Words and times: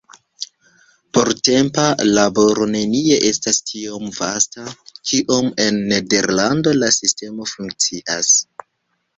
Portempa 1.17 1.83
laboro 2.13 2.65
nenie 2.71 3.19
estas 3.29 3.59
tiom 3.73 4.09
vasta, 4.15 4.65
kiom 5.11 5.53
en 5.67 5.79
Nederlando 5.93 6.75
la 6.83 6.91
sistemo 7.01 7.51
funkcias. 7.55 8.37